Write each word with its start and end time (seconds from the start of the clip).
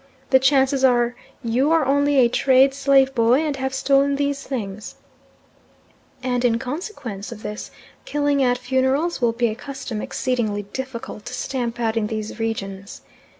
The 0.31 0.39
chances 0.39 0.83
are 0.83 1.15
you 1.43 1.69
are 1.69 1.85
only 1.85 2.17
a 2.17 2.27
trade 2.27 2.73
slave 2.73 3.13
boy 3.13 3.41
and 3.41 3.55
have 3.57 3.71
stolen 3.71 4.15
these 4.15 4.41
things"; 4.41 4.95
and 6.23 6.43
in 6.43 6.57
consequence 6.57 7.31
of 7.31 7.43
this, 7.43 7.69
killing 8.03 8.41
at 8.41 8.57
funerals 8.57 9.21
will 9.21 9.31
be 9.33 9.49
a 9.49 9.55
custom 9.55 10.01
exceedingly 10.01 10.63
difficult 10.63 11.23
to 11.25 11.35
stamp 11.35 11.79
out 11.79 11.95
in 11.95 12.07
these 12.07 12.39
regions. 12.39 13.03